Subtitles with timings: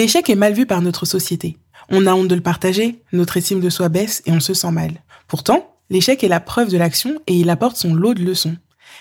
[0.00, 1.58] L'échec est mal vu par notre société.
[1.90, 4.70] On a honte de le partager, notre estime de soi baisse et on se sent
[4.70, 4.92] mal.
[5.28, 8.56] Pourtant, l'échec est la preuve de l'action et il apporte son lot de leçons.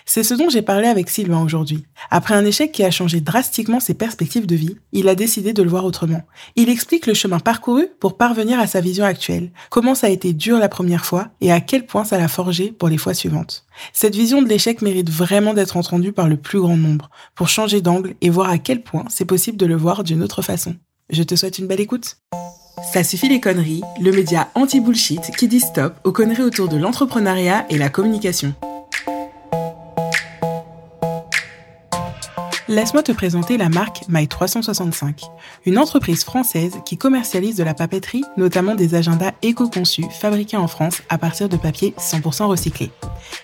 [0.06, 1.86] C'est ce dont j'ai parlé avec Sylvain aujourd'hui.
[2.12, 5.64] Après un échec qui a changé drastiquement ses perspectives de vie, il a décidé de
[5.64, 6.24] le voir autrement.
[6.58, 10.34] Il explique le chemin parcouru pour parvenir à sa vision actuelle, comment ça a été
[10.34, 13.66] dur la première fois et à quel point ça l'a forgé pour les fois suivantes.
[13.94, 17.80] Cette vision de l'échec mérite vraiment d'être entendue par le plus grand nombre, pour changer
[17.80, 20.76] d'angle et voir à quel point c'est possible de le voir d'une autre façon.
[21.10, 22.18] Je te souhaite une belle écoute.
[22.94, 27.66] Ça suffit les conneries, le média anti-bullshit qui dit stop aux conneries autour de l'entrepreneuriat
[27.70, 28.54] et la communication.
[32.68, 35.24] Laisse-moi te présenter la marque My365,
[35.66, 41.02] une entreprise française qui commercialise de la papeterie, notamment des agendas éco-conçus fabriqués en France
[41.10, 42.92] à partir de papier 100% recyclé.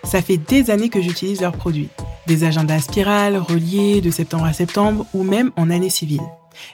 [0.04, 1.90] Ça fait des années que j'utilise leurs produits,
[2.28, 6.22] des agendas spirales, reliés de septembre à septembre ou même en année civile.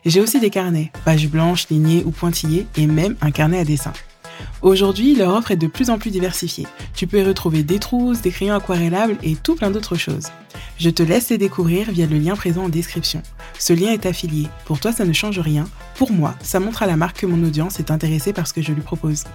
[0.05, 3.94] J'ai aussi des carnets, pages blanches, lignées ou pointillées et même un carnet à dessin.
[4.62, 6.68] Aujourd'hui, leur offre est de plus en plus diversifiée.
[6.96, 10.27] Tu peux y retrouver des trousses, des crayons aquarellables et tout plein d'autres choses.
[10.77, 13.21] Je te laisse les découvrir via le lien présent en description.
[13.60, 14.48] Ce lien est affilié.
[14.65, 15.65] Pour toi, ça ne change rien.
[15.95, 18.62] Pour moi, ça montre à la marque que mon audience est intéressée par ce que
[18.62, 19.26] je lui propose.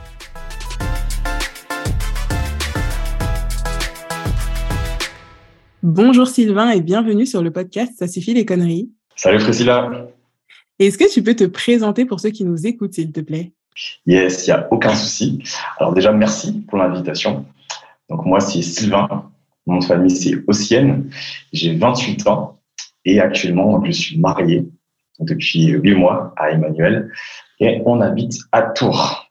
[5.82, 8.90] Bonjour Sylvain et bienvenue sur le podcast Ça suffit les conneries.
[9.14, 10.08] Salut Priscilla.
[10.78, 13.52] Est-ce que tu peux te présenter pour ceux qui nous écoutent, s'il te plaît?
[14.06, 15.42] Yes, il n'y a aucun souci.
[15.78, 17.46] Alors déjà, merci pour l'invitation.
[18.08, 19.30] Donc moi, c'est Sylvain.
[19.66, 21.10] Mon nom de famille, c'est Ossienne.
[21.52, 22.60] J'ai 28 ans
[23.04, 24.68] et actuellement, je suis marié
[25.18, 27.10] depuis 8 mois à Emmanuel
[27.58, 29.28] et on habite à Tours.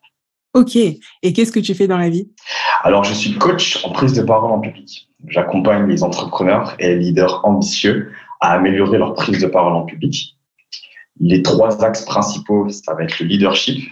[0.54, 0.76] Ok.
[0.76, 2.30] Et qu'est-ce que tu fais dans la vie?
[2.84, 5.10] Alors, je suis coach en prise de parole en public.
[5.28, 10.35] J'accompagne les entrepreneurs et les leaders ambitieux à améliorer leur prise de parole en public.
[11.20, 13.90] Les trois axes principaux, ça va être le leadership,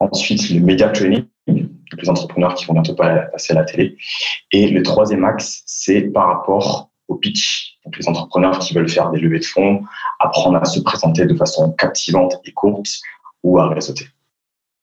[0.00, 3.96] Ensuite, le media training, les entrepreneurs qui vont bientôt passer à la télé.
[4.52, 7.78] Et le troisième axe, c'est par rapport au pitch.
[7.84, 9.82] Donc, les entrepreneurs qui veulent faire des levées de fonds,
[10.20, 12.88] apprendre à se présenter de façon captivante et courte
[13.42, 14.06] ou à réseauter.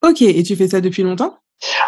[0.03, 1.37] Ok, et tu fais ça depuis longtemps?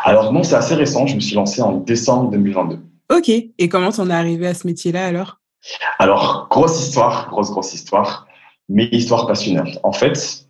[0.04, 1.08] Alors non, c'est assez récent.
[1.08, 2.80] Je me suis lancé en décembre 2022.
[3.12, 5.40] Ok, et comment t'en es arrivé à ce métier-là alors?
[5.98, 8.28] Alors, grosse histoire, grosse, grosse histoire,
[8.70, 9.80] mais histoire passionnante.
[9.84, 10.48] En fait,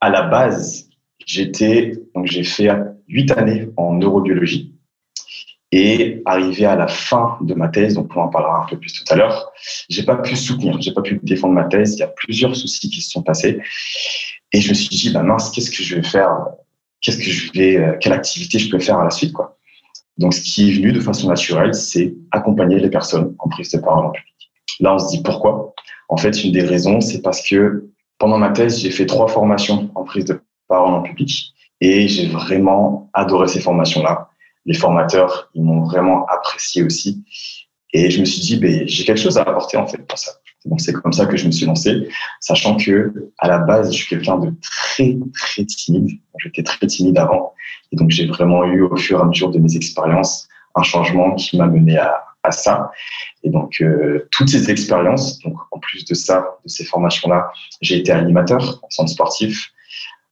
[0.00, 0.86] à la base,
[1.26, 2.70] J'étais, donc j'ai fait
[3.08, 4.72] huit années en neurobiologie
[5.72, 8.92] et arrivé à la fin de ma thèse, donc on en parlera un peu plus
[8.92, 9.50] tout à l'heure,
[9.88, 11.94] j'ai pas pu soutenir, j'ai pas pu défendre ma thèse.
[11.94, 13.60] Il y a plusieurs soucis qui se sont passés
[14.52, 16.30] et je me suis dit, bah mince, qu'est-ce que je vais faire?
[17.00, 19.58] Qu'est-ce que je vais, euh, quelle activité je peux faire à la suite, quoi?
[20.18, 23.78] Donc, ce qui est venu de façon naturelle, c'est accompagner les personnes en prise de
[23.78, 24.35] parole en public.
[24.80, 25.74] Là, on se dit pourquoi?
[26.08, 29.90] En fait, une des raisons, c'est parce que pendant ma thèse, j'ai fait trois formations
[29.94, 31.52] en prise de parole en public.
[31.80, 34.30] Et j'ai vraiment adoré ces formations-là.
[34.64, 37.24] Les formateurs, ils m'ont vraiment apprécié aussi.
[37.92, 40.32] Et je me suis dit, ben, j'ai quelque chose à apporter en fait pour ça.
[40.66, 42.08] Donc c'est comme ça que je me suis lancé,
[42.40, 46.18] sachant que à la base, je suis quelqu'un de très très timide.
[46.38, 47.54] J'étais très timide avant,
[47.92, 51.34] et donc j'ai vraiment eu au fur et à mesure de mes expériences un changement
[51.34, 52.90] qui m'a mené à, à ça.
[53.42, 57.50] Et donc euh, toutes ces expériences, donc en plus de ça, de ces formations-là,
[57.82, 59.72] j'ai été animateur en centre sportif,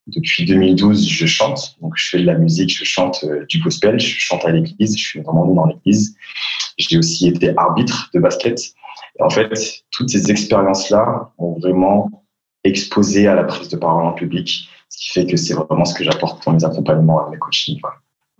[0.06, 1.76] depuis 2012, je chante.
[1.80, 4.96] Donc, je fais de la musique, je chante euh, du gospel, je chante à l'église,
[4.98, 6.16] je suis vraiment né dans l'église.
[6.76, 8.60] J'ai aussi été arbitre de basket.
[9.18, 9.52] Et en fait,
[9.90, 12.10] toutes ces expériences-là ont vraiment
[12.64, 15.94] exposé à la prise de parole en public, ce qui fait que c'est vraiment ce
[15.94, 17.80] que j'apporte dans mes accompagnements et mes coachings.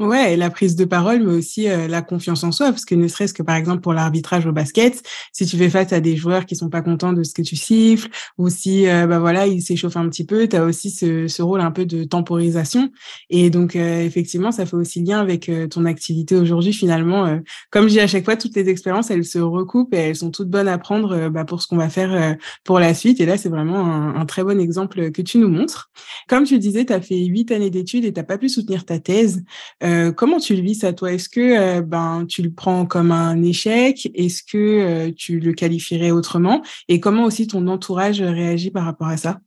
[0.00, 3.06] Ouais, la prise de parole, mais aussi euh, la confiance en soi, parce que ne
[3.06, 5.00] serait-ce que par exemple pour l'arbitrage au basket,
[5.32, 7.54] si tu fais face à des joueurs qui sont pas contents de ce que tu
[7.54, 11.28] siffles, ou si euh, bah voilà ils s'échauffent un petit peu, tu as aussi ce,
[11.28, 12.90] ce, rôle un peu de temporisation.
[13.30, 17.38] Et donc euh, effectivement, ça fait aussi lien avec ton activité aujourd'hui finalement.
[17.70, 20.32] comme je dis à chaque fois, toutes les expériences elles se recoupent et elles sont
[20.32, 23.20] toutes bonnes à prendre bah, pour ce qu'on va faire pour la suite.
[23.20, 23.84] Et là, c'est vraiment
[24.16, 25.90] un, très bon exemple que tu nous montres.
[26.28, 28.98] Comme tu disais, tu as fait huit années d'études et t'as pas pu soutenir ta
[28.98, 29.44] thèse.
[29.84, 31.12] Euh, comment tu le vis ça, toi?
[31.12, 34.10] Est-ce que euh, ben tu le prends comme un échec?
[34.14, 36.62] Est-ce que euh, tu le qualifierais autrement?
[36.88, 39.40] Et comment aussi ton entourage réagit par rapport à ça?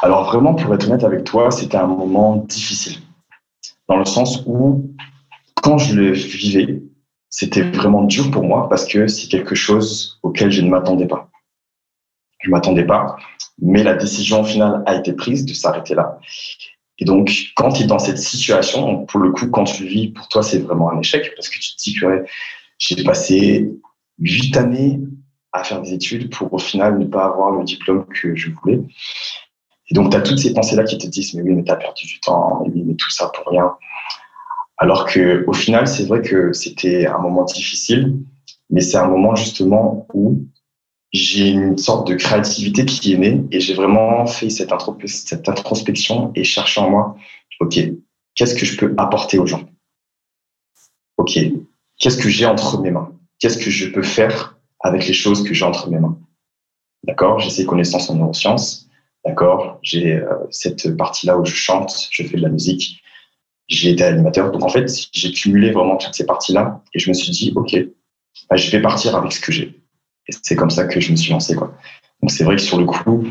[0.00, 2.98] Alors vraiment, pour être honnête avec toi, c'était un moment difficile,
[3.88, 4.90] dans le sens où
[5.62, 6.82] quand je le vivais,
[7.28, 11.28] c'était vraiment dur pour moi parce que c'est quelque chose auquel je ne m'attendais pas.
[12.40, 13.16] Je m'attendais pas,
[13.60, 16.18] mais la décision finale a été prise de s'arrêter là.
[16.98, 20.28] Et donc, quand tu es dans cette situation, pour le coup, quand tu vis, pour
[20.28, 22.24] toi, c'est vraiment un échec parce que tu te dis que
[22.78, 23.70] j'ai passé
[24.18, 25.00] huit années
[25.52, 28.80] à faire des études pour au final ne pas avoir le diplôme que je voulais.
[29.90, 31.76] Et donc, tu as toutes ces pensées-là qui te disent, mais oui, mais tu as
[31.76, 33.72] perdu du temps, mais oui, mais tout ça pour rien.
[34.78, 38.16] Alors que, au final, c'est vrai que c'était un moment difficile,
[38.70, 40.46] mais c'est un moment justement où
[41.12, 46.42] j'ai une sorte de créativité qui est née et j'ai vraiment fait cette, introspection et
[46.42, 47.16] cherché en moi,
[47.60, 47.78] OK,
[48.34, 49.68] qu'est-ce que je peux apporter aux gens?
[51.18, 51.38] OK,
[51.98, 53.12] qu'est-ce que j'ai entre mes mains?
[53.38, 56.18] Qu'est-ce que je peux faire avec les choses que j'ai entre mes mains?
[57.04, 58.88] D'accord J'ai ces connaissances en neurosciences.
[59.24, 63.02] D'accord J'ai euh, cette partie-là où je chante, je fais de la musique.
[63.68, 64.50] J'ai été animateur.
[64.50, 67.76] Donc, en fait, j'ai cumulé vraiment toutes ces parties-là et je me suis dit, OK,
[68.48, 69.81] bah, je vais partir avec ce que j'ai.
[70.28, 71.54] Et c'est comme ça que je me suis lancé.
[71.54, 71.74] Quoi.
[72.20, 73.26] Donc c'est vrai que sur le coup,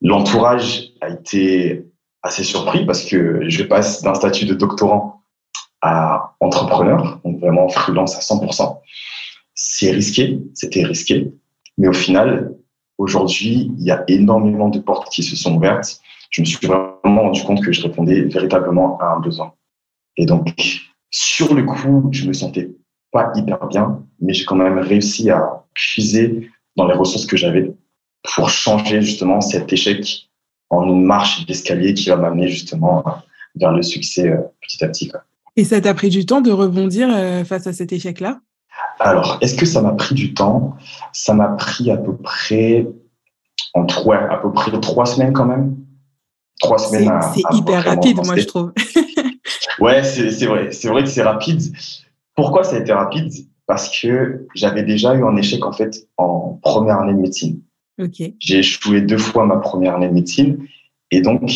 [0.00, 1.86] l'entourage a été
[2.22, 5.22] assez surpris parce que je passe d'un statut de doctorant
[5.82, 8.78] à entrepreneur, donc vraiment freelance à 100%.
[9.54, 11.32] C'est risqué, c'était risqué,
[11.78, 12.54] mais au final,
[12.98, 16.00] aujourd'hui, il y a énormément de portes qui se sont ouvertes.
[16.30, 19.54] Je me suis vraiment rendu compte que je répondais véritablement à un besoin.
[20.16, 20.54] Et donc,
[21.10, 22.70] sur le coup, je me sentais
[23.10, 27.72] pas hyper bien, mais j'ai quand même réussi à puiser dans les ressources que j'avais
[28.34, 30.28] pour changer justement cet échec
[30.68, 33.04] en une marche d'escalier qui va m'amener justement
[33.56, 35.10] vers le succès euh, petit à petit.
[35.56, 38.40] Et ça t'a pris du temps de rebondir euh, face à cet échec-là?
[38.98, 40.76] Alors, est-ce que ça m'a pris du temps?
[41.12, 42.86] Ça m'a pris à peu près
[43.74, 45.76] en trois, à peu près trois semaines quand même.
[46.60, 47.10] Trois semaines.
[47.34, 48.72] C'est hyper rapide, moi je trouve.
[49.80, 50.70] ouais, c'est vrai.
[50.72, 51.62] C'est vrai que c'est rapide.
[52.34, 53.32] Pourquoi ça a été rapide?
[53.70, 57.62] Parce que j'avais déjà eu un échec en fait en première année de médecine.
[58.40, 60.66] J'ai échoué deux fois ma première année de médecine
[61.12, 61.48] et donc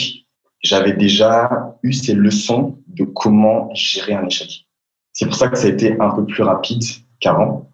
[0.62, 4.69] j'avais déjà eu ces leçons de comment gérer un échec.
[5.12, 6.84] C'est pour ça que ça a été un peu plus rapide
[7.19, 7.69] qu'avant.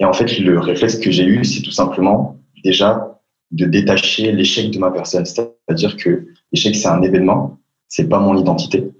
[0.00, 3.20] Et en fait, le réflexe que j'ai eu, c'est tout simplement déjà
[3.52, 5.24] de détacher l'échec de ma personne.
[5.24, 8.90] C'est-à-dire que l'échec, c'est un événement, c'est pas mon identité.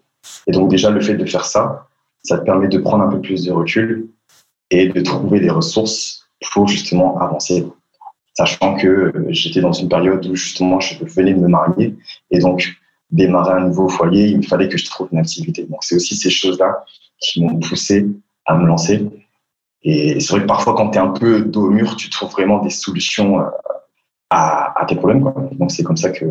[0.47, 1.89] Et donc déjà, le fait de faire ça,
[2.23, 4.09] ça te permet de prendre un peu plus de recul
[4.71, 7.67] et de trouver des ressources pour justement avancer.
[8.35, 11.97] Sachant que euh, j'étais dans une période où justement je venais de me marier
[12.31, 12.77] et donc
[13.11, 15.65] démarrer un nouveau foyer, il me fallait que je trouve une activité.
[15.65, 16.85] Donc c'est aussi ces choses-là
[17.19, 18.07] qui m'ont poussé
[18.47, 19.09] à me lancer.
[19.83, 22.31] Et c'est vrai que parfois quand tu es un peu dos au mur, tu trouves
[22.31, 23.45] vraiment des solutions euh,
[24.31, 25.25] à, à tes problèmes.
[25.53, 26.27] Donc c'est comme ça que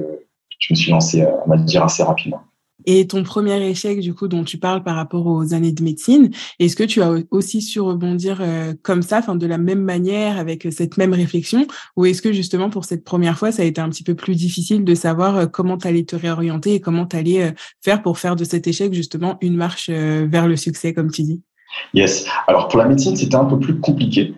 [0.60, 2.42] je me suis lancé, euh, on va assez rapidement.
[2.90, 6.32] Et ton premier échec, du coup, dont tu parles par rapport aux années de médecine,
[6.58, 10.66] est-ce que tu as aussi su rebondir euh, comme ça, de la même manière, avec
[10.66, 11.68] euh, cette même réflexion,
[11.98, 14.36] ou est-ce que justement pour cette première fois, ça a été un petit peu plus
[14.36, 17.54] difficile de savoir euh, comment tu allais te réorienter et comment tu allais
[17.84, 21.42] faire pour faire de cet échec justement une marche vers le succès, comme tu dis?
[21.94, 22.26] Yes.
[22.48, 24.34] Alors pour la médecine, c'était un peu plus compliqué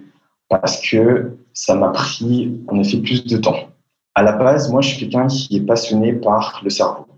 [0.50, 3.70] parce que ça m'a pris en effet plus de temps.
[4.16, 7.09] À la base, moi, je suis quelqu'un qui est passionné par le cerveau.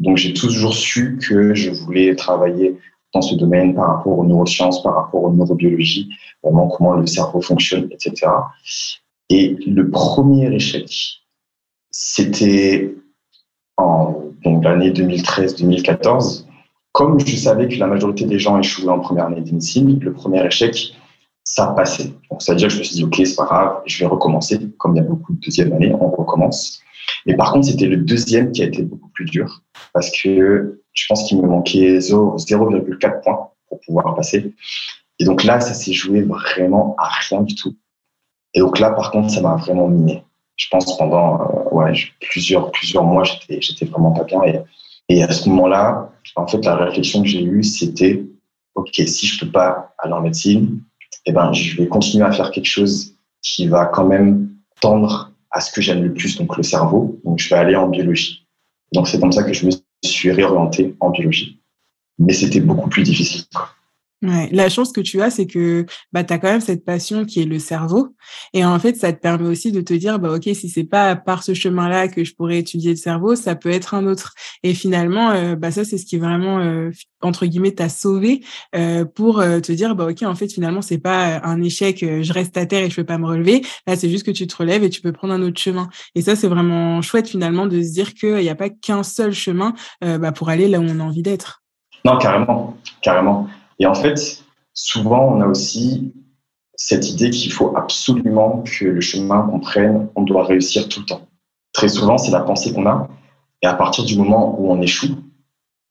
[0.00, 2.78] Donc, j'ai toujours su que je voulais travailler
[3.14, 6.10] dans ce domaine par rapport aux neurosciences, par rapport aux neurobiologie,
[6.42, 8.30] vraiment comment le cerveau fonctionne, etc.
[9.28, 10.90] Et le premier échec,
[11.90, 12.94] c'était
[13.76, 14.30] en
[14.62, 16.46] l'année 2013-2014.
[16.92, 20.44] Comme je savais que la majorité des gens échouaient en première année de le premier
[20.44, 20.92] échec,
[21.44, 22.12] ça passait.
[22.30, 24.58] Donc, c'est-à-dire que je me suis dit, OK, c'est pas grave, je vais recommencer.
[24.78, 26.80] Comme il y a beaucoup de deuxième année, on recommence.
[27.26, 31.04] Mais par contre, c'était le deuxième qui a été beaucoup plus dur parce que je
[31.08, 34.54] pense qu'il me manquait 0,4 points pour pouvoir passer.
[35.18, 37.74] Et donc là, ça s'est joué vraiment à rien du tout.
[38.54, 40.24] Et donc là, par contre, ça m'a vraiment miné.
[40.56, 42.70] Je pense pendant euh, plusieurs,
[43.04, 44.64] mois, j'étais, vraiment pas bien.
[45.08, 48.24] Et, à ce moment-là, en fait, la réflexion que j'ai eue, c'était
[48.74, 50.82] OK, si je peux pas aller en médecine,
[51.26, 55.60] eh ben, je vais continuer à faire quelque chose qui va quand même tendre à
[55.60, 57.20] ce que j'aime le plus, donc le cerveau.
[57.24, 58.46] Donc, je vais aller en biologie.
[58.92, 59.70] Donc, c'est comme ça que je me
[60.04, 61.60] suis réorienté en biologie.
[62.18, 63.44] Mais c'était beaucoup plus difficile.
[64.22, 67.24] Ouais, la chance que tu as, c'est que bah, tu as quand même cette passion
[67.24, 68.14] qui est le cerveau.
[68.52, 71.16] Et en fait, ça te permet aussi de te dire, bah, OK, si c'est pas
[71.16, 74.34] par ce chemin-là que je pourrais étudier le cerveau, ça peut être un autre.
[74.62, 76.90] Et finalement, euh, bah, ça, c'est ce qui vraiment, euh,
[77.22, 81.40] entre guillemets, t'a sauvé euh, pour te dire, bah, OK, en fait, finalement, c'est pas
[81.42, 83.62] un échec, je reste à terre et je peux pas me relever.
[83.86, 85.88] Là, c'est juste que tu te relèves et tu peux prendre un autre chemin.
[86.14, 89.32] Et ça, c'est vraiment chouette, finalement, de se dire qu'il n'y a pas qu'un seul
[89.32, 89.72] chemin
[90.02, 91.62] bah, pour aller là où on a envie d'être.
[92.04, 93.48] Non, carrément, carrément.
[93.80, 96.12] Et en fait, souvent, on a aussi
[96.76, 101.06] cette idée qu'il faut absolument que le chemin qu'on prenne, on doit réussir tout le
[101.06, 101.26] temps.
[101.72, 103.08] Très souvent, c'est la pensée qu'on a.
[103.62, 105.16] Et à partir du moment où on échoue,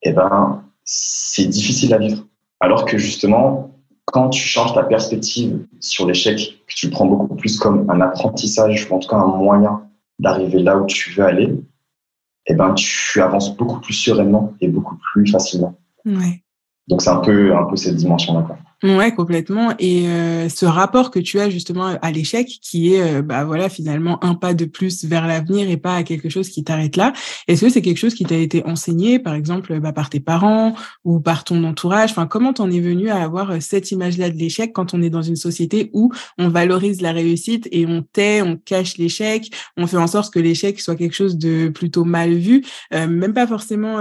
[0.03, 2.25] eh ben, c'est difficile à vivre.
[2.59, 7.35] Alors que justement, quand tu changes ta perspective sur l'échec, que tu le prends beaucoup
[7.35, 9.83] plus comme un apprentissage, ou en tout cas un moyen
[10.17, 11.55] d'arriver là où tu veux aller,
[12.47, 15.75] eh ben, tu avances beaucoup plus sereinement et beaucoup plus facilement.
[16.05, 16.41] Ouais.
[16.89, 18.45] Donc, c'est un peu, un peu cette dimension-là.
[18.81, 19.73] Ouais, complètement.
[19.77, 23.67] Et euh, ce rapport que tu as justement à l'échec, qui est, euh, bah voilà,
[23.67, 27.11] finalement un pas de plus vers l'avenir et pas à quelque chose qui t'arrête là.
[27.49, 30.75] Est-ce que c'est quelque chose qui t'a été enseigné, par exemple, bah, par tes parents
[31.03, 32.11] ou par ton entourage?
[32.11, 35.09] Enfin, comment t'en es venu à avoir euh, cette image-là de l'échec quand on est
[35.09, 39.87] dans une société où on valorise la réussite et on tait, on cache l'échec, on
[39.87, 43.97] fait en sorte que l'échec soit quelque chose de plutôt mal vu, même pas forcément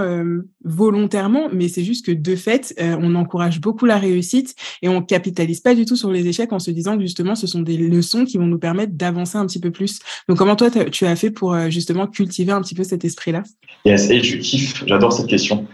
[0.63, 5.61] volontairement, mais c'est juste que de fait, on encourage beaucoup la réussite et on capitalise
[5.61, 8.25] pas du tout sur les échecs en se disant que justement ce sont des leçons
[8.25, 9.99] qui vont nous permettre d'avancer un petit peu plus.
[10.27, 13.43] Donc comment toi tu as fait pour euh, justement cultiver un petit peu cet esprit-là?
[13.85, 15.65] Yes, et je kiffe, j'adore cette question.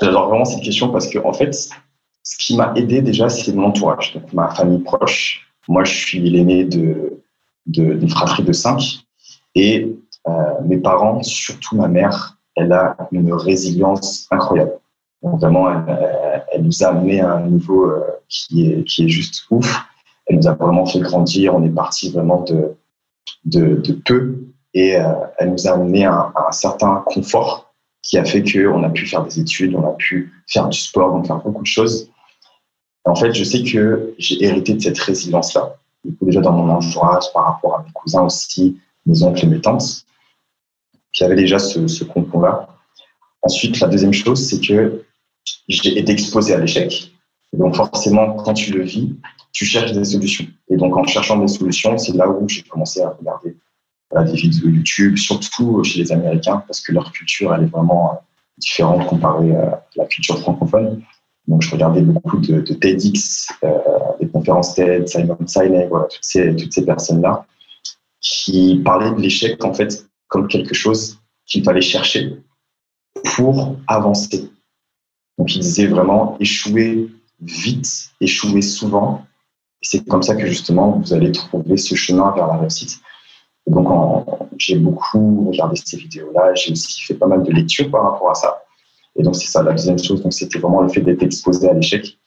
[0.00, 1.54] J'adore vraiment cette question parce que en fait,
[2.22, 5.46] ce qui m'a aidé déjà, c'est mon entourage, ma famille proche.
[5.68, 7.12] Moi, je suis l'aîné de
[7.66, 9.00] d'une fratrie de cinq
[9.56, 9.88] et
[10.28, 10.32] euh,
[10.64, 14.78] mes parents, surtout ma mère, elle a une résilience incroyable.
[15.34, 15.70] Vraiment,
[16.52, 19.82] elle, nous a amené à un niveau euh, qui est, qui est juste ouf.
[20.26, 21.54] Elle nous a vraiment fait grandir.
[21.54, 22.76] On est parti vraiment de,
[23.44, 24.36] de, peu
[24.74, 28.90] et euh, elle nous a amené à, un certain confort qui a fait qu'on a
[28.90, 32.10] pu faire des études, on a pu faire du sport, donc faire beaucoup de choses.
[33.04, 35.76] en fait, je sais que j'ai hérité de cette résilience-là.
[36.04, 39.48] Du coup, déjà dans mon entourage, par rapport à mes cousins aussi, mes oncles et
[39.48, 40.04] mes tantes,
[41.12, 42.04] qui avaient déjà ce, ce
[42.40, 42.68] là
[43.42, 45.04] Ensuite, la deuxième chose, c'est que
[45.68, 47.12] j'ai été exposé à l'échec
[47.52, 49.14] donc forcément, quand tu le vis,
[49.52, 50.46] tu cherches des solutions.
[50.68, 53.56] Et donc en cherchant des solutions, c'est là où j'ai commencé à regarder
[54.14, 58.16] des vidéos YouTube, surtout chez les Américains, parce que leur culture, elle est vraiment euh,
[58.58, 61.02] différente comparée à la culture francophone.
[61.48, 63.78] Donc je regardais beaucoup de, TEDx, euh,
[64.20, 67.46] des conférences TED, Simon Sinek, toutes ces, toutes ces personnes-là
[68.20, 72.36] qui parlaient de l'échec en fait comme quelque chose qu'il fallait chercher
[73.24, 74.50] pour avancer.
[75.38, 79.24] Donc ils disaient vraiment échouer vite, échouer souvent.
[79.82, 83.00] C'est comme ça que justement vous allez trouver ce chemin vers la réussite.
[83.66, 84.26] donc
[84.58, 88.34] j'ai beaucoup regardé ces vidéos-là, j'ai aussi fait pas mal de lectures par rapport à
[88.34, 88.62] ça.
[89.16, 91.74] Et donc c'est ça la deuxième chose, donc c'était vraiment le fait d'être exposé à
[91.74, 92.18] l'échec.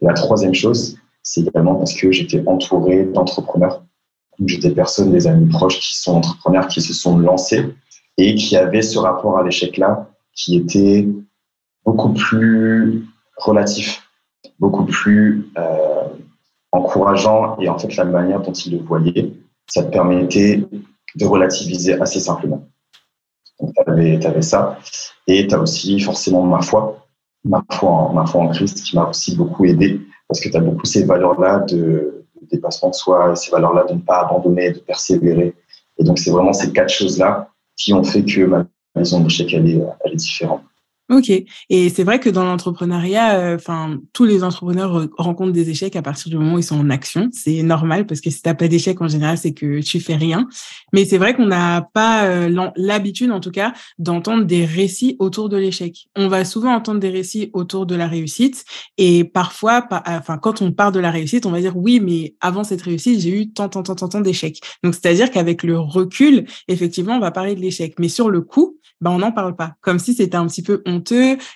[0.00, 3.82] Et la troisième chose, c'est également parce que j'étais entouré d'entrepreneurs.
[4.46, 7.64] J'ai des personnes, des amis proches qui sont entrepreneurs, qui se sont lancés
[8.16, 11.08] et qui avaient ce rapport à l'échec-là qui était
[11.88, 13.06] beaucoup plus
[13.38, 14.02] relatif
[14.58, 16.08] beaucoup plus euh,
[16.72, 19.32] encourageant et en fait la manière dont il le voyait,
[19.66, 20.64] ça te permettait
[21.14, 22.68] de relativiser assez simplement.
[23.60, 24.78] Donc tu avais, ça
[25.26, 27.06] et tu as aussi forcément ma foi,
[27.44, 31.04] ma foi en, Christ qui m'a aussi beaucoup aidé parce que tu as beaucoup ces
[31.04, 35.54] valeurs-là de, dépassement de soi, ces valeurs-là de ne pas abandonner, de persévérer.
[35.98, 39.80] Et donc c'est vraiment ces quatre choses-là qui ont fait que ma maison elle est,
[40.04, 40.62] elle est différente.
[41.10, 41.30] Ok.
[41.70, 46.02] Et c'est vrai que dans l'entrepreneuriat, euh, enfin, tous les entrepreneurs rencontrent des échecs à
[46.02, 47.30] partir du moment où ils sont en action.
[47.32, 50.48] C'est normal parce que si t'as pas d'échec en général, c'est que tu fais rien.
[50.92, 55.48] Mais c'est vrai qu'on n'a pas euh, l'habitude, en tout cas, d'entendre des récits autour
[55.48, 56.08] de l'échec.
[56.14, 58.66] On va souvent entendre des récits autour de la réussite.
[58.98, 62.64] Et parfois, enfin, quand on part de la réussite, on va dire oui, mais avant
[62.64, 64.60] cette réussite, j'ai eu tant, tant, tant, tant, tant d'échecs.
[64.84, 67.94] Donc, c'est-à-dire qu'avec le recul, effectivement, on va parler de l'échec.
[67.98, 69.74] Mais sur le coup, ben, on n'en parle pas.
[69.80, 70.82] Comme si c'était un petit peu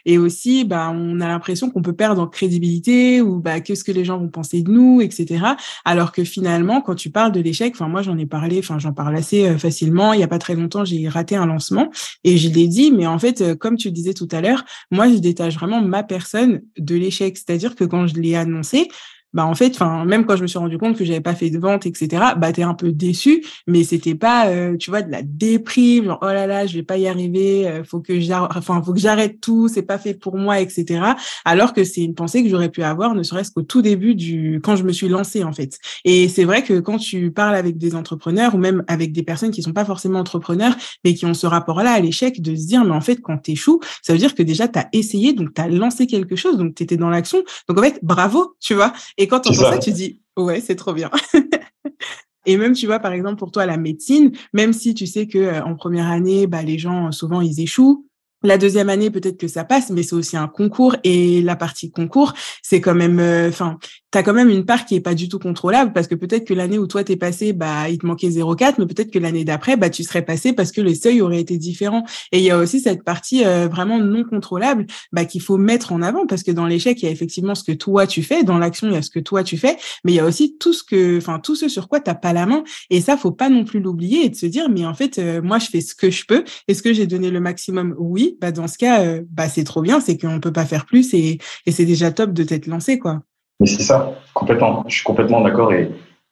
[0.04, 3.92] et aussi bah on a l'impression qu'on peut perdre en crédibilité ou bah qu'est-ce que
[3.92, 5.44] les gens vont penser de nous etc
[5.84, 8.92] alors que finalement quand tu parles de l'échec enfin moi j'en ai parlé enfin j'en
[8.92, 10.12] parle assez euh, facilement.
[10.12, 11.90] Il y a pas très longtemps j'ai raté un lancement
[12.24, 14.64] et je l'ai dit mais en fait euh, comme tu le disais tout à l'heure
[14.90, 17.36] moi je détache vraiment ma personne de l'échec.
[17.36, 18.88] C'est-à-dire que quand je l'ai annoncé
[19.32, 21.50] bah en fait, enfin même quand je me suis rendu compte que j'avais pas fait
[21.50, 22.22] de vente, etc.
[22.36, 26.18] Bah t'es un peu déçu, mais c'était pas, euh, tu vois, de la déprime, genre
[26.22, 29.00] oh là là, je vais pas y arriver, euh, faut que j'arrête, enfin faut que
[29.00, 31.00] j'arrête tout, c'est pas fait pour moi, etc.
[31.44, 34.60] Alors que c'est une pensée que j'aurais pu avoir, ne serait-ce qu'au tout début du
[34.62, 35.78] quand je me suis lancée en fait.
[36.04, 39.50] Et c'est vrai que quand tu parles avec des entrepreneurs ou même avec des personnes
[39.50, 42.84] qui sont pas forcément entrepreneurs, mais qui ont ce rapport-là à l'échec, de se dire
[42.84, 46.06] mais en fait quand t'échoues, ça veut dire que déjà t'as essayé, donc t'as lancé
[46.06, 47.42] quelque chose, donc t'étais dans l'action.
[47.68, 48.92] Donc en fait bravo, tu vois.
[49.26, 49.78] Quand on entends ça.
[49.78, 51.10] tu dis, ouais, c'est trop bien.
[52.46, 55.38] Et même, tu vois, par exemple, pour toi, la médecine, même si tu sais que
[55.38, 58.06] euh, en première année, bah, les gens, souvent, ils échouent.
[58.42, 60.96] La deuxième année, peut-être que ça passe, mais c'est aussi un concours.
[61.04, 62.32] Et la partie concours,
[62.62, 63.78] c'est quand même, euh, enfin,
[64.10, 66.44] tu as quand même une part qui est pas du tout contrôlable parce que peut-être
[66.44, 69.44] que l'année où toi t'es passé, bah, il te manquait 0,4, mais peut-être que l'année
[69.44, 72.04] d'après, bah, tu serais passé parce que les seuils auraient été différents.
[72.32, 75.92] Et il y a aussi cette partie euh, vraiment non contrôlable bah, qu'il faut mettre
[75.92, 78.44] en avant parce que dans l'échec, il y a effectivement ce que toi tu fais,
[78.44, 80.56] dans l'action, il y a ce que toi tu fais, mais il y a aussi
[80.58, 82.64] tout ce que, enfin, tout ce sur quoi t'as pas la main.
[82.90, 85.40] Et ça, faut pas non plus l'oublier et de se dire, mais en fait, euh,
[85.40, 86.44] moi, je fais ce que je peux.
[86.68, 87.94] Est-ce que j'ai donné le maximum?
[87.98, 88.31] Oui.
[88.40, 91.14] Bah, dans ce cas, euh, bah, c'est trop bien, c'est qu'on peut pas faire plus
[91.14, 93.22] et, et c'est déjà top de t'être lancé, quoi.
[93.60, 94.84] Mais c'est ça, complètement.
[94.88, 95.72] Je suis complètement d'accord.
[95.72, 95.88] Et,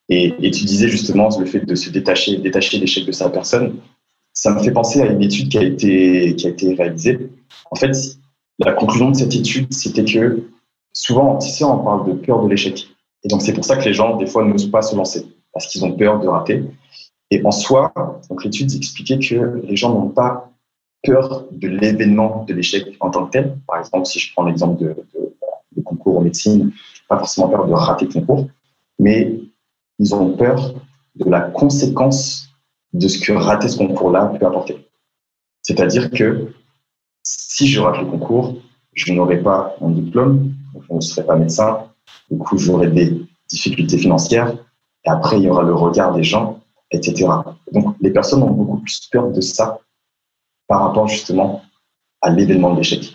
[0.08, 3.76] et, tu disais justement le fait de se détacher, détacher l'échec de sa personne.
[4.32, 7.30] Ça me fait penser à une étude qui a été, qui a été réalisée.
[7.70, 7.92] En fait,
[8.58, 10.42] la conclusion de cette étude, c'était que
[10.92, 12.88] souvent, tu sais, on parle de peur de l'échec.
[13.22, 15.66] Et donc, c'est pour ça que les gens, des fois, n'osent pas se lancer parce
[15.66, 16.64] qu'ils ont peur de rater.
[17.30, 17.92] Et en soi,
[18.42, 20.49] l'étude expliquait que les gens n'ont pas
[21.02, 23.58] peur de l'événement de l'échec en tant que tel.
[23.66, 24.96] Par exemple, si je prends l'exemple de,
[25.84, 26.72] concours en médecine,
[27.08, 28.48] pas forcément peur de rater le concours,
[28.98, 29.40] mais
[29.98, 30.74] ils ont peur
[31.16, 32.48] de la conséquence
[32.92, 34.86] de ce que rater ce concours-là peut apporter.
[35.62, 36.52] C'est-à-dire que
[37.22, 38.56] si je rate le concours,
[38.94, 40.52] je n'aurai pas mon diplôme,
[40.88, 41.84] je ne serai pas médecin,
[42.30, 44.54] du coup j'aurai des difficultés financières,
[45.04, 47.28] et après il y aura le regard des gens, etc.
[47.72, 49.80] Donc les personnes ont beaucoup plus peur de ça
[50.70, 51.62] par rapport justement
[52.22, 53.12] à l'événement de l'échec.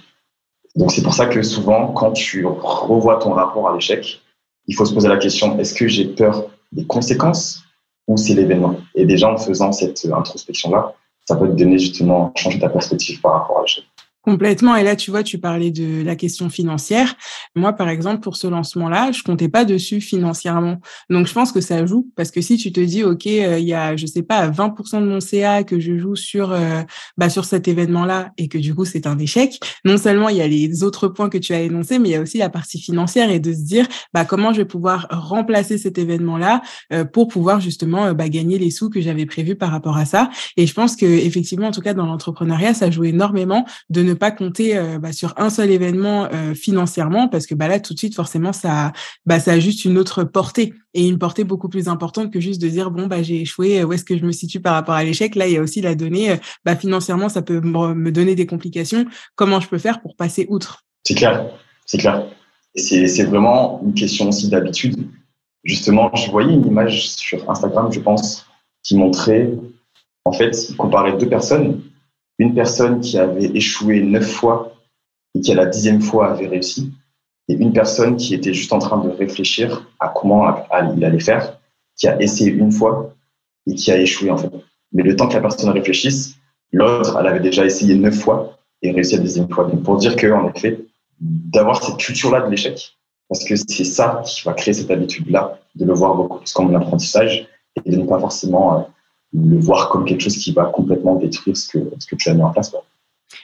[0.75, 4.21] Donc c'est pour ça que souvent, quand tu revois ton rapport à l'échec,
[4.67, 7.63] il faut se poser la question, est-ce que j'ai peur des conséquences
[8.09, 8.75] ou c'est l'événement?
[8.93, 13.39] Et déjà, en faisant cette introspection-là, ça peut te donner justement, changer ta perspective par
[13.39, 13.85] rapport à l'échec.
[14.25, 14.75] Complètement.
[14.75, 17.13] Et là, tu vois, tu parlais de la question financière.
[17.55, 20.81] Moi, par exemple, pour ce lancement-là, je comptais pas dessus financièrement.
[21.11, 23.67] Donc, je pense que ça joue parce que si tu te dis, OK, euh, il
[23.67, 26.81] y a, je sais pas, 20% de mon CA que je joue sur, euh,
[27.17, 29.59] bah, sur cet événement-là et que du coup, c'est un échec.
[29.85, 32.15] Non seulement il y a les autres points que tu as énoncés, mais il y
[32.15, 35.77] a aussi la partie financière et de se dire, bah, comment je vais pouvoir remplacer
[35.77, 36.63] cet événement-là
[36.93, 40.31] euh, pour pouvoir justement bah, gagner les sous que j'avais prévus par rapport à ça.
[40.57, 44.14] Et je pense que effectivement, en tout cas, dans l'entrepreneuriat, ça joue énormément de ne
[44.15, 47.93] pas compter euh, bah, sur un seul événement euh, financièrement parce que bah, là tout
[47.93, 48.93] de suite forcément ça
[49.25, 52.61] bah, ça a juste une autre portée et une portée beaucoup plus importante que juste
[52.61, 55.03] de dire bon bah j'ai échoué où est-ce que je me situe par rapport à
[55.03, 55.35] l'échec?
[55.35, 58.45] Là il y a aussi la donnée euh, bah, financièrement ça peut me donner des
[58.45, 59.05] complications.
[59.35, 60.83] Comment je peux faire pour passer outre?
[61.03, 61.45] C'est clair
[61.85, 62.27] c'est clair.
[62.75, 65.07] C'est c'est vraiment une question aussi d'habitude.
[65.63, 68.45] Justement je voyais une image sur Instagram je pense
[68.83, 69.51] qui montrait
[70.25, 71.81] en fait comparer deux personnes
[72.39, 74.73] une personne qui avait échoué neuf fois
[75.35, 76.93] et qui à la dixième fois avait réussi,
[77.47, 81.59] et une personne qui était juste en train de réfléchir à comment il allait faire,
[81.95, 83.13] qui a essayé une fois
[83.67, 84.49] et qui a échoué en fait.
[84.93, 86.35] Mais le temps que la personne réfléchisse,
[86.71, 89.65] l'autre, elle avait déjà essayé neuf fois et réussi la dixième fois.
[89.65, 90.79] Donc pour dire que en effet,
[91.19, 92.97] d'avoir cette culture-là de l'échec,
[93.29, 96.73] parce que c'est ça qui va créer cette habitude-là de le voir beaucoup plus comme
[96.73, 97.47] un apprentissage
[97.83, 98.81] et de ne pas forcément euh,
[99.33, 102.33] le voir comme quelque chose qui va complètement détruire ce que, ce que tu as
[102.33, 102.71] mis en place.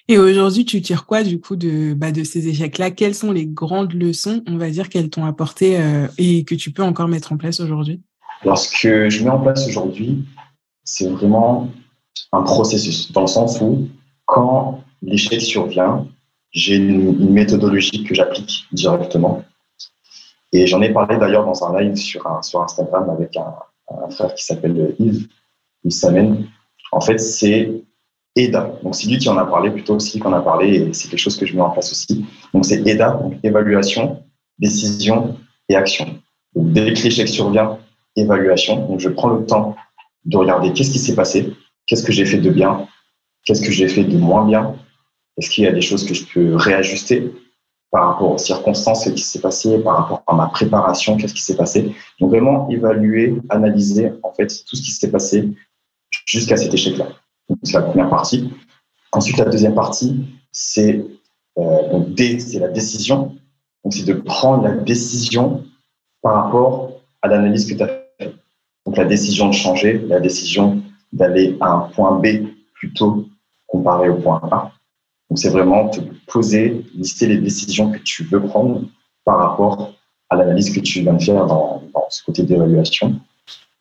[0.07, 2.91] Et aujourd'hui, tu tires quoi du coup de, bah, de ces échecs-là?
[2.91, 6.71] Quelles sont les grandes leçons, on va dire, qu'elles t'ont apporté euh, et que tu
[6.71, 8.01] peux encore mettre en place aujourd'hui?
[8.41, 10.25] Alors, ce que je mets en place aujourd'hui,
[10.83, 11.69] c'est vraiment
[12.31, 13.87] un processus, dans le sens où
[14.25, 16.07] quand l'échec survient,
[16.51, 19.43] j'ai une, méthodologie que j'applique directement.
[20.51, 23.53] Et j'en ai parlé d'ailleurs dans un live sur, un, sur Instagram avec un,
[23.89, 25.27] un frère qui s'appelle Yves,
[25.83, 26.47] il s'amène.
[26.91, 27.71] En fait, c'est
[28.35, 28.79] EDA.
[28.83, 31.09] Donc, c'est lui qui en a parlé, plutôt aussi qui en a parlé, et c'est
[31.09, 32.25] quelque chose que je mets en place aussi.
[32.53, 34.23] Donc, c'est EDA, donc évaluation,
[34.59, 35.37] décision
[35.69, 36.19] et action.
[36.55, 37.77] Donc, dès que l'échec survient,
[38.15, 38.87] évaluation.
[38.87, 39.75] Donc, je prends le temps
[40.25, 41.53] de regarder qu'est-ce qui s'est passé,
[41.87, 42.87] qu'est-ce que j'ai fait de bien,
[43.45, 44.75] qu'est-ce que j'ai fait de moins bien,
[45.37, 47.31] est-ce qu'il y a des choses que je peux réajuster
[47.89, 51.57] par rapport aux circonstances, qui s'est passé, par rapport à ma préparation, qu'est-ce qui s'est
[51.57, 51.93] passé.
[52.19, 55.49] Donc vraiment évaluer, analyser en fait tout ce qui s'est passé
[56.31, 57.07] jusqu'à cet échec-là.
[57.63, 58.49] C'est la première partie.
[59.11, 61.05] Ensuite, la deuxième partie, c'est
[61.57, 63.35] euh, c'est la décision.
[63.83, 65.65] Donc, c'est de prendre la décision
[66.21, 68.35] par rapport à l'analyse que tu as faite.
[68.85, 73.25] Donc, la décision de changer, la décision d'aller à un point B plutôt
[73.67, 74.71] comparé au point A.
[75.29, 78.83] Donc, c'est vraiment te poser, lister les décisions que tu veux prendre
[79.25, 79.93] par rapport
[80.29, 83.19] à l'analyse que tu viens de faire dans ce côté d'évaluation.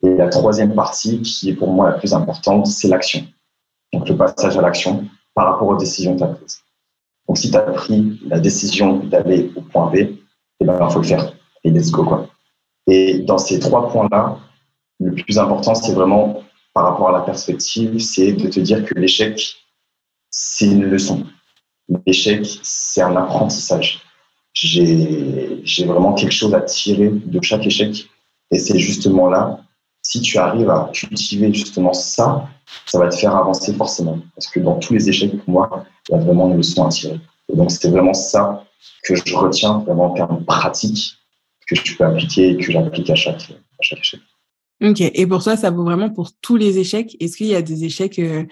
[0.03, 3.25] Et la troisième partie, qui est pour moi la plus importante, c'est l'action.
[3.93, 6.61] Donc le passage à l'action par rapport aux décisions que tu as prises.
[7.27, 10.99] Donc si tu as pris la décision d'aller au point B, eh ben, il faut
[10.99, 11.33] le faire.
[11.63, 12.27] Et let's go, quoi.
[12.87, 14.37] Et dans ces trois points-là,
[14.99, 18.95] le plus important, c'est vraiment par rapport à la perspective, c'est de te dire que
[18.95, 19.55] l'échec,
[20.29, 21.25] c'est une leçon.
[22.05, 24.01] L'échec, c'est un apprentissage.
[24.53, 28.09] j'ai vraiment quelque chose à tirer de chaque échec.
[28.51, 29.61] Et c'est justement là,
[30.11, 32.49] si tu arrives à cultiver justement ça,
[32.85, 34.19] ça va te faire avancer forcément.
[34.35, 36.89] Parce que dans tous les échecs, pour moi, il y a vraiment une leçon à
[36.89, 37.17] tirer.
[37.47, 38.65] Et donc, c'est vraiment ça
[39.03, 41.13] que je retiens vraiment en termes pratiques
[41.65, 44.19] que je peux appliquer et que j'applique à chaque, à chaque échec.
[44.83, 44.99] Ok.
[44.99, 47.15] Et pour toi, ça vaut vraiment pour tous les échecs?
[47.21, 48.43] Est-ce qu'il y a des échecs, euh,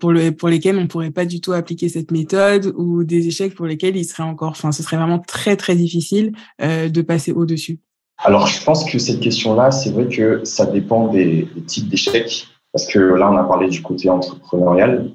[0.00, 3.54] pour le pour lesquels on pourrait pas du tout appliquer cette méthode, ou des échecs
[3.54, 7.30] pour lesquels il serait encore, enfin ce serait vraiment très très difficile euh, de passer
[7.30, 7.78] au dessus.
[8.24, 12.86] Alors je pense que cette question-là, c'est vrai que ça dépend des, types d'échecs, parce
[12.86, 15.10] que là on a parlé du côté entrepreneurial,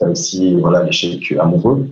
[0.00, 1.90] il y a aussi voilà l'échec amoureux,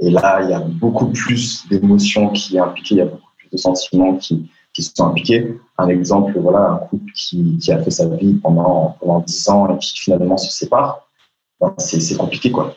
[0.00, 3.32] et là il y a beaucoup plus d'émotions qui est impliquées, il y a beaucoup
[3.38, 5.58] plus de sentiments qui qui sont impliqués.
[5.78, 9.74] Un exemple, voilà, un couple qui, qui a fait sa vie pendant, pendant 10 ans
[9.74, 11.08] et qui finalement se sépare,
[11.60, 12.74] ben, c'est compliqué, quoi.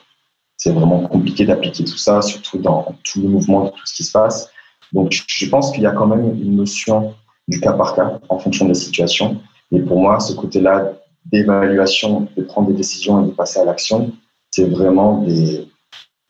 [0.58, 4.12] C'est vraiment compliqué d'appliquer tout ça, surtout dans tout le mouvement tout ce qui se
[4.12, 4.50] passe.
[4.94, 7.14] Donc, je pense qu'il y a quand même une notion
[7.48, 9.42] du cas par cas en fonction des situations.
[9.72, 10.94] Et pour moi, ce côté-là
[11.26, 14.12] d'évaluation, de prendre des décisions et de passer à l'action,
[14.52, 15.68] c'est vraiment des,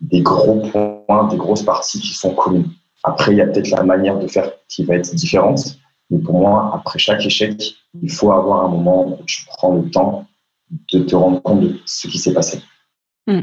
[0.02, 2.70] des gros points, des grosses parties qui sont communes.
[3.04, 5.78] Après, il y a peut-être la manière de faire qui va être différente.
[6.10, 9.90] Mais pour moi, après chaque échec, il faut avoir un moment où tu prends le
[9.90, 10.26] temps
[10.92, 12.62] de te rendre compte de ce qui s'est passé.
[13.28, 13.42] Hmm.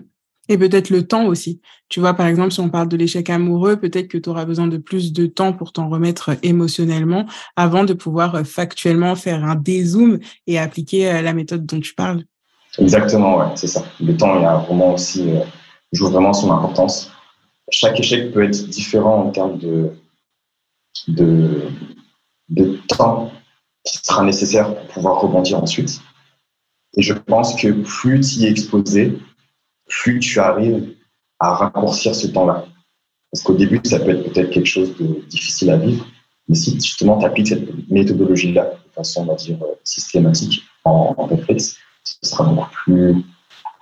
[0.49, 1.61] Et peut-être le temps aussi.
[1.89, 4.67] Tu vois, par exemple, si on parle de l'échec amoureux, peut-être que tu auras besoin
[4.67, 9.55] de plus de temps pour t'en remettre émotionnellement avant de pouvoir euh, factuellement faire un
[9.55, 12.25] dézoom et appliquer euh, la méthode dont tu parles.
[12.79, 13.85] Exactement, ouais, c'est ça.
[14.01, 15.45] Le temps, il y a vraiment aussi, euh,
[15.93, 17.13] joue vraiment son importance
[17.73, 19.93] chaque échec peut être différent en termes de,
[21.09, 23.33] de temps
[23.85, 26.01] qui sera nécessaire pour pouvoir rebondir ensuite.
[26.97, 29.19] Et je pense que plus tu y es exposé,
[30.01, 30.95] plus tu arrives
[31.39, 32.67] à raccourcir ce temps-là.
[33.31, 36.07] Parce qu'au début, ça peut être peut-être quelque chose de difficile à vivre,
[36.49, 41.27] mais si justement tu appliques cette méthodologie-là de façon, on va dire, systématique, en, en
[41.27, 43.15] réflexe, ce sera beaucoup plus,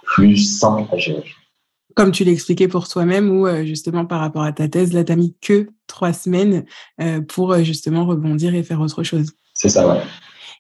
[0.05, 1.25] plus simple à gérer
[1.96, 5.12] comme tu l'expliquais pour toi-même, ou euh, justement par rapport à ta thèse, là, tu
[5.12, 6.64] n'as mis que trois semaines
[7.01, 9.33] euh, pour euh, justement rebondir et faire autre chose.
[9.55, 10.01] C'est ça, ouais.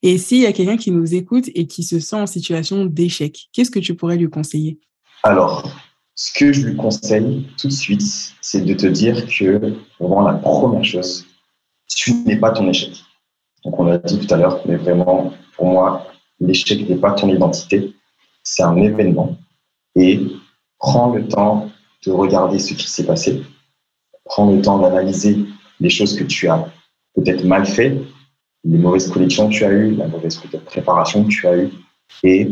[0.02, 3.48] Et s'il y a quelqu'un qui nous écoute et qui se sent en situation d'échec,
[3.52, 4.80] qu'est-ce que tu pourrais lui conseiller?
[5.22, 5.64] Alors,
[6.14, 8.02] ce que je lui conseille tout de suite,
[8.40, 11.26] c'est de te dire que vraiment la première chose,
[11.86, 13.02] tu n'es pas ton échec.
[13.64, 16.06] Donc on l'a dit tout à l'heure, mais vraiment, pour moi,
[16.40, 17.94] l'échec n'est pas ton identité,
[18.42, 19.36] c'est un événement.
[19.94, 20.20] Et
[20.78, 21.70] prends le temps
[22.06, 23.42] de regarder ce qui s'est passé,
[24.24, 25.44] prends le temps d'analyser
[25.80, 26.66] les choses que tu as
[27.14, 28.00] peut-être mal fait,
[28.64, 31.70] les mauvaises collections que tu as eues, la mauvaise préparation que tu as eue,
[32.22, 32.48] et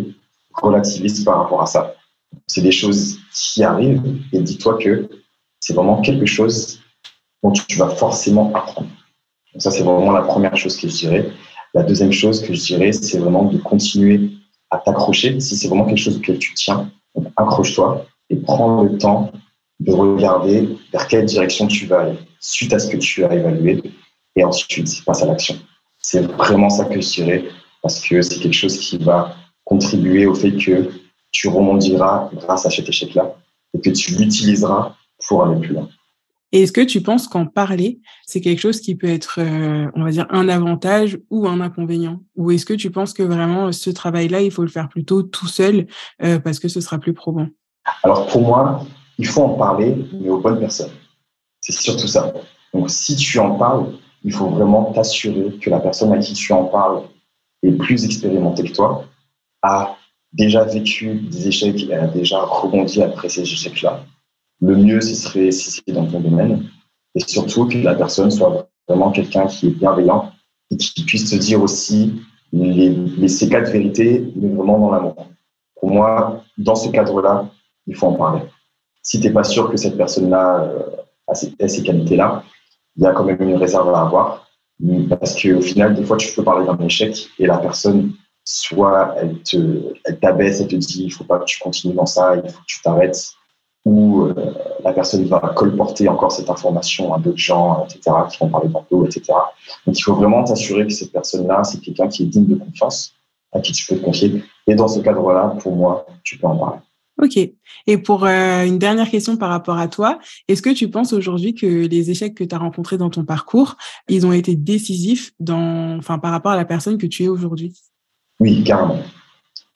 [0.53, 1.95] relativise par rapport à ça.
[2.47, 5.09] C'est des choses qui arrivent et dis-toi que
[5.61, 6.81] c'est vraiment quelque chose
[7.43, 8.89] dont tu vas forcément apprendre.
[9.53, 11.31] Donc ça, c'est vraiment la première chose que je dirais.
[11.75, 14.31] La deuxième chose que je dirais, c'est vraiment de continuer
[14.71, 15.39] à t'accrocher.
[15.41, 16.91] Si c'est vraiment quelque chose auquel tu tiens,
[17.37, 19.33] accroche-toi et prends le temps
[19.81, 23.83] de regarder vers quelle direction tu vas aller suite à ce que tu as évalué
[24.37, 25.57] et ensuite passe à l'action.
[26.01, 27.45] C'est vraiment ça que je dirais
[27.83, 30.91] parce que c'est quelque chose qui va contribuer au fait que
[31.31, 33.35] tu rebondiras grâce à cet échec-là
[33.75, 34.95] et que tu l'utiliseras
[35.27, 35.89] pour aller plus loin.
[36.51, 40.05] Et est-ce que tu penses qu'en parler, c'est quelque chose qui peut être, euh, on
[40.05, 42.23] va dire, un avantage ou un inconvénient?
[42.37, 45.47] Ou est-ce que tu penses que vraiment ce travail-là, il faut le faire plutôt tout
[45.47, 45.87] seul
[46.23, 47.49] euh, parce que ce sera plus probant?
[48.03, 48.87] Alors pour moi,
[49.19, 50.93] il faut en parler, mais aux bonnes personnes.
[51.61, 52.33] C'est surtout ça.
[52.73, 53.93] Donc si tu en parles,
[54.25, 57.03] il faut vraiment t'assurer que la personne à qui tu en parles
[57.63, 59.05] est plus expérimentée que toi,
[59.63, 59.98] a
[60.33, 64.05] déjà vécu des échecs et a déjà rebondi après ces échecs-là.
[64.61, 66.65] Le mieux, ce serait si c'est dans ton domaine.
[67.15, 70.33] Et surtout que la personne soit vraiment quelqu'un qui est bienveillant
[70.71, 72.21] et qui puisse te dire aussi
[72.53, 75.27] les, les, ces quatre vérités, mais vraiment dans l'amour.
[75.81, 77.49] Pour moi, dans ce cadre-là,
[77.87, 78.43] il faut en parler.
[79.03, 80.83] Si tu n'es pas sûr que cette personne-là euh,
[81.29, 82.43] a ces, ces qualités-là,
[82.97, 84.49] il y a quand même une réserve à avoir.
[85.09, 88.13] Parce qu'au final, des fois, tu peux parler d'un échec et la personne,
[88.51, 92.35] soit elle te, t'abaisse, elle te dit, il faut pas que tu continues dans ça,
[92.35, 93.33] il faut que tu t'arrêtes,
[93.85, 98.49] ou euh, la personne va colporter encore cette information à d'autres gens, etc., qui vont
[98.49, 99.35] parler d'emploi, etc.
[99.85, 103.13] Donc, il faut vraiment t'assurer que cette personne-là, c'est quelqu'un qui est digne de confiance,
[103.53, 104.43] à qui tu peux te confier.
[104.67, 106.81] Et dans ce cadre-là, pour moi, tu peux en parler.
[107.23, 107.37] Ok.
[107.87, 111.55] Et pour euh, une dernière question par rapport à toi, est-ce que tu penses aujourd'hui
[111.55, 113.77] que les échecs que tu as rencontrés dans ton parcours,
[114.09, 117.75] ils ont été décisifs enfin, par rapport à la personne que tu es aujourd'hui?
[118.41, 119.03] Oui, carrément.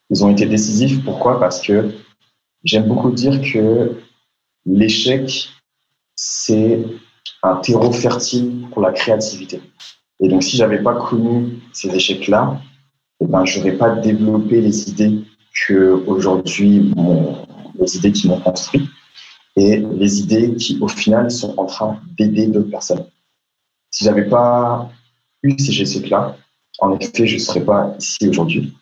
[0.09, 1.03] Ils ont été décisifs.
[1.03, 1.39] Pourquoi?
[1.39, 1.91] Parce que
[2.63, 3.99] j'aime beaucoup dire que
[4.65, 5.49] l'échec,
[6.15, 6.85] c'est
[7.41, 9.61] un terreau fertile pour la créativité.
[10.19, 12.61] Et donc, si j'avais pas connu ces échecs-là,
[13.19, 15.23] eh ben, j'aurais pas développé les idées
[15.67, 16.93] que aujourd'hui,
[17.79, 18.89] les idées qui m'ont construit
[19.55, 23.05] et les idées qui, au final, sont en train d'aider d'autres personnes.
[23.91, 24.89] Si j'avais pas
[25.43, 26.37] eu ces échecs-là,
[26.79, 28.73] en effet, je serais pas ici aujourd'hui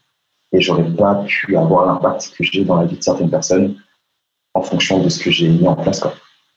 [0.54, 3.76] et j'aurais pas pu avoir l'impact que j'ai dans la vie de certaines personnes
[4.54, 6.02] en fonction de ce que j'ai mis en place.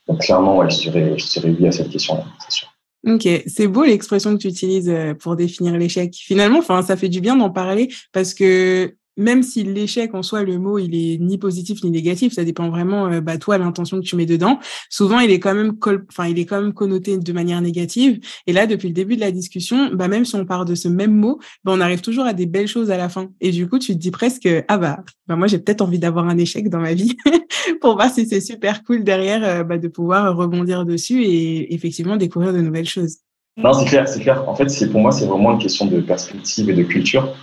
[0.08, 2.68] Donc clairement, je dirais, je à cette question, c'est sûr.
[3.06, 6.14] Ok, c'est beau l'expression que tu utilises euh, pour définir l'échec.
[6.14, 10.58] Finalement, ça fait du bien d'en parler parce que même si l'échec en soi, le
[10.58, 14.04] mot, il est ni positif ni négatif, ça dépend vraiment, euh, bah, toi, l'intention que
[14.04, 14.58] tu mets dedans.
[14.90, 15.76] Souvent, il est quand même,
[16.08, 18.20] enfin, il est quand même connoté de manière négative.
[18.46, 20.88] Et là, depuis le début de la discussion, bah, même si on part de ce
[20.88, 23.28] même mot, bah, on arrive toujours à des belles choses à la fin.
[23.40, 26.28] Et du coup, tu te dis presque, ah bah, bah moi, j'ai peut-être envie d'avoir
[26.28, 27.16] un échec dans ma vie
[27.80, 32.16] pour voir si c'est super cool derrière, euh, bah, de pouvoir rebondir dessus et effectivement
[32.16, 33.18] découvrir de nouvelles choses.
[33.56, 34.48] Non, c'est clair, c'est clair.
[34.48, 37.34] En fait, c'est pour moi, c'est vraiment une question de perspective et de culture.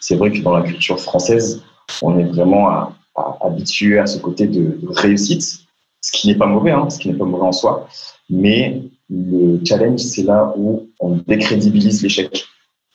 [0.00, 1.62] C'est vrai que dans la culture française,
[2.02, 2.92] on est vraiment
[3.40, 5.60] habitué à ce côté de, réussite,
[6.00, 7.88] ce qui n'est pas mauvais, hein, ce qui n'est pas mauvais en soi.
[8.28, 12.46] Mais le challenge, c'est là où on décrédibilise l'échec.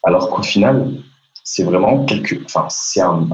[0.04, 0.94] Alors qu'au final,
[1.44, 3.28] c'est vraiment quelque, enfin, c'est un,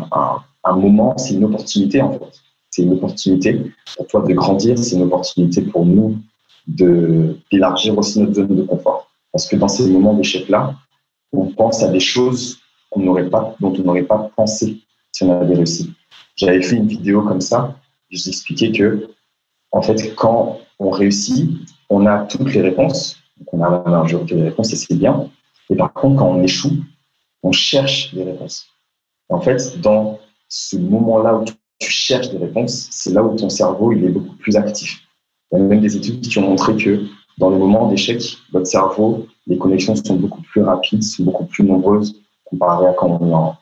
[0.65, 2.41] moment, c'est une opportunité en fait.
[2.69, 6.17] C'est une opportunité pour toi de grandir, c'est une opportunité pour nous
[6.67, 9.09] d'élargir aussi notre zone de confort.
[9.31, 10.75] Parce que dans ces moments d'échec-là,
[11.33, 12.60] on pense à des choses
[12.91, 15.91] qu'on n'aurait pas, dont on n'aurait pas pensé si on avait réussi.
[16.35, 17.75] J'avais fait une vidéo comme ça,
[18.09, 19.09] je vous expliquais que,
[19.71, 21.49] en fait, quand on réussit,
[21.89, 23.17] on a toutes les réponses,
[23.51, 25.29] on a la majorité des réponses et c'est bien.
[25.69, 26.77] Et par contre, quand on échoue,
[27.43, 28.67] on cherche des réponses.
[29.29, 31.45] en fait, dans ce moment-là où
[31.79, 34.99] tu cherches des réponses, c'est là où ton cerveau il est beaucoup plus actif.
[35.51, 37.05] Il y a même des études qui ont montré que
[37.37, 41.63] dans les moments d'échec, votre cerveau, les connexions sont beaucoup plus rapides, sont beaucoup plus
[41.63, 42.21] nombreuses
[42.51, 43.57] comparé à quand on est en,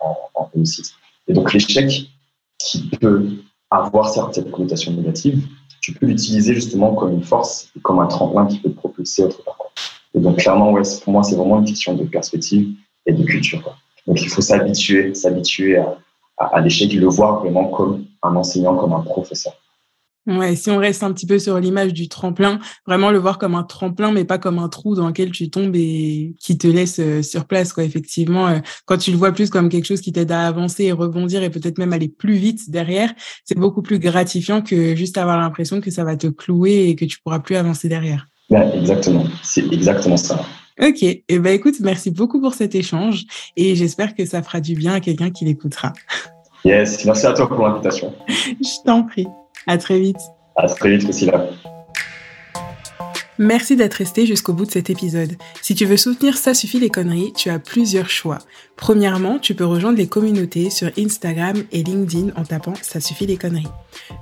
[0.54, 0.94] réussite.
[1.28, 2.10] Et donc l'échec,
[2.58, 3.30] qui peut
[3.70, 5.48] avoir certaines connotations négatives,
[5.82, 9.24] tu peux l'utiliser justement comme une force et comme un tremplin qui peut te propulser
[9.24, 9.58] autre part.
[10.14, 12.74] Et donc clairement, ouais, pour moi, c'est vraiment une question de perspective
[13.06, 13.78] et de culture.
[14.08, 15.98] Donc il faut s'habituer, s'habituer à,
[16.38, 19.54] à l'échec, le voir vraiment comme un enseignant, comme un professeur.
[20.30, 23.56] Ouais, si on reste un petit peu sur l'image du tremplin, vraiment le voir comme
[23.56, 27.00] un tremplin, mais pas comme un trou dans lequel tu tombes et qui te laisse
[27.00, 27.84] euh, sur place, quoi.
[27.84, 30.92] Effectivement, euh, quand tu le vois plus comme quelque chose qui t'aide à avancer et
[30.92, 33.12] rebondir et peut-être même aller plus vite derrière,
[33.44, 37.06] c'est beaucoup plus gratifiant que juste avoir l'impression que ça va te clouer et que
[37.06, 38.28] tu pourras plus avancer derrière.
[38.52, 39.26] exactement.
[39.42, 40.46] C'est exactement ça.
[40.80, 41.02] Ok.
[41.02, 43.26] Et eh ben, écoute, merci beaucoup pour cet échange
[43.58, 45.92] et j'espère que ça fera du bien à quelqu'un qui l'écoutera.
[46.64, 47.04] Yes.
[47.06, 48.14] Merci à toi pour l'invitation.
[48.28, 49.28] Je t'en prie.
[49.68, 50.20] À très vite.
[50.56, 51.50] À très vite, là.
[53.42, 55.38] Merci d'être resté jusqu'au bout de cet épisode.
[55.62, 58.40] Si tu veux soutenir Ça suffit les conneries, tu as plusieurs choix.
[58.76, 63.38] Premièrement, tu peux rejoindre les communautés sur Instagram et LinkedIn en tapant Ça suffit les
[63.38, 63.70] conneries.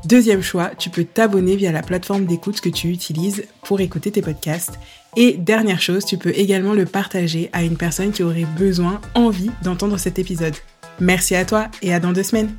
[0.06, 4.22] Deuxième choix, tu peux t'abonner via la plateforme d'écoute que tu utilises pour écouter tes
[4.22, 4.78] podcasts.
[5.16, 9.50] Et dernière chose, tu peux également le partager à une personne qui aurait besoin, envie
[9.64, 10.54] d'entendre cet épisode.
[11.00, 12.52] Merci à toi et à dans deux semaines.